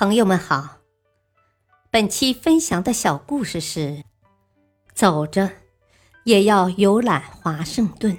[0.00, 0.78] 朋友们好，
[1.90, 4.02] 本期分享的小故事是：
[4.94, 5.50] 走着
[6.24, 8.16] 也要游览华盛顿。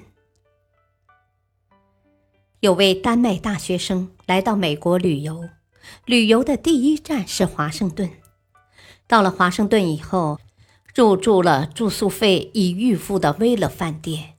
[2.59, 5.49] 有位丹麦大学生来到美国旅游，
[6.05, 8.11] 旅游的第一站是华盛顿。
[9.07, 10.39] 到了华盛顿以后，
[10.93, 14.35] 入住了住宿费已预付的威勒饭店。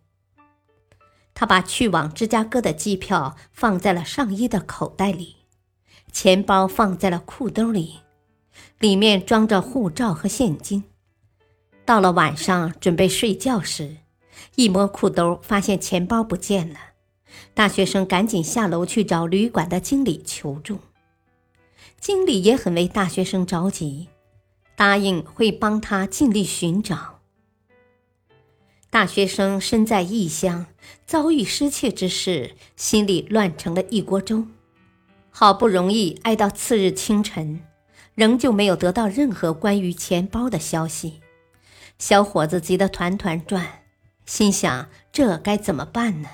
[1.34, 5.41] 他把去往芝加哥的机票放在了上衣的口袋里。
[6.12, 8.00] 钱包放在了裤兜里，
[8.78, 10.84] 里面装着护照和现金。
[11.84, 13.96] 到了晚上准备睡觉时，
[14.54, 16.78] 一摸裤兜，发现钱包不见了。
[17.54, 20.78] 大学生赶紧下楼去找旅馆的经理求助。
[21.98, 24.08] 经理也很为大学生着急，
[24.76, 27.20] 答应会帮他尽力寻找。
[28.90, 30.66] 大学生身在异乡，
[31.06, 34.46] 遭遇失窃之事，心里乱成了一锅粥。
[35.34, 37.62] 好不容易挨到次日清晨，
[38.14, 41.22] 仍旧没有得到任何关于钱包的消息。
[41.98, 43.66] 小伙子急得团团转，
[44.26, 46.28] 心想：这该怎么办呢？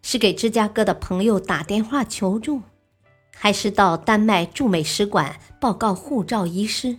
[0.00, 2.62] 是给芝加哥的朋友打电话求助，
[3.34, 6.98] 还是到丹麦驻美使馆报告护照遗失，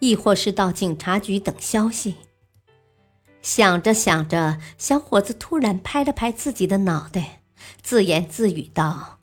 [0.00, 2.16] 亦或是到警察局等消息？
[3.40, 7.42] 想着想着，小伙子突然拍了拍自己的脑袋，
[7.80, 9.15] 自言自语道。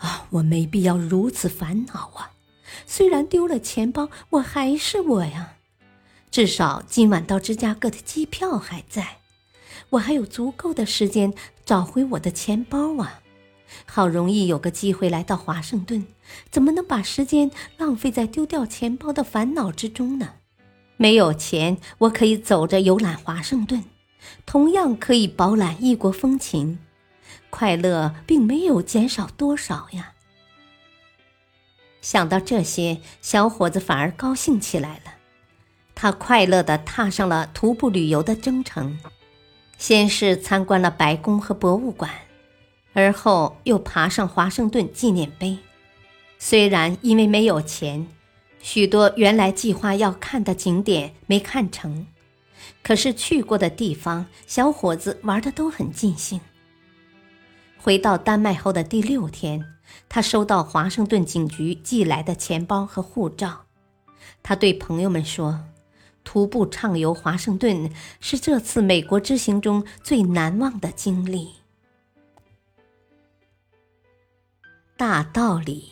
[0.00, 2.32] 啊，我没必要如此烦恼啊！
[2.86, 5.54] 虽然丢了钱包，我还是我呀。
[6.30, 9.18] 至少今晚到芝加哥的机票还在，
[9.90, 11.34] 我还有足够的时间
[11.64, 13.20] 找回我的钱包啊！
[13.86, 16.06] 好容易有个机会来到华盛顿，
[16.50, 20.34] 怎么能把时间浪费在丢掉钱包的烦恼之中呢？
[20.96, 23.84] 没有钱，我可以走着游览华盛顿，
[24.44, 26.78] 同样可以饱览异国风情。
[27.50, 30.12] 快乐并没有减少多少呀。
[32.00, 35.14] 想到这些，小伙子反而高兴起来了。
[35.94, 38.98] 他快乐地踏上了徒步旅游的征程，
[39.76, 42.10] 先是参观了白宫和博物馆，
[42.94, 45.58] 而后又爬上华盛顿纪念碑。
[46.38, 48.08] 虽然因为没有钱，
[48.62, 52.06] 许多原来计划要看的景点没看成，
[52.82, 56.40] 可是去过的地方，小伙子玩的都很尽兴。
[57.82, 59.64] 回到丹麦后的第六天，
[60.06, 63.64] 他收到华盛顿警局寄来的钱包和护照。
[64.42, 65.64] 他对朋友们说
[66.22, 71.54] ：“徒步畅游华盛顿是这次美国之行中最难忘的经历。”
[74.98, 75.90] 大道理，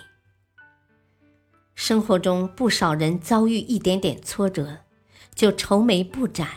[1.75, 4.81] 生活中不少人遭遇一点点挫折，
[5.35, 6.49] 就愁眉不展，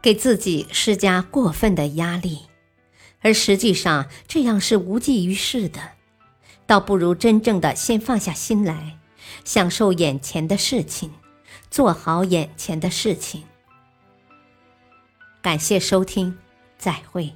[0.00, 2.42] 给自己施加过分的压力。
[3.22, 5.92] 而实际上，这样是无济于事的，
[6.66, 8.98] 倒不如真正的先放下心来，
[9.44, 11.12] 享受眼前的事情，
[11.70, 13.44] 做好眼前的事情。
[15.42, 16.36] 感谢收听，
[16.78, 17.32] 再会。